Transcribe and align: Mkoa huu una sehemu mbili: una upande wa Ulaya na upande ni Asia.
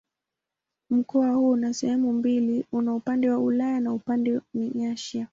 Mkoa 0.89 1.31
huu 1.31 1.49
una 1.49 1.73
sehemu 1.73 2.13
mbili: 2.13 2.65
una 2.71 2.95
upande 2.95 3.29
wa 3.29 3.37
Ulaya 3.39 3.79
na 3.79 3.93
upande 3.93 4.41
ni 4.53 4.85
Asia. 4.85 5.27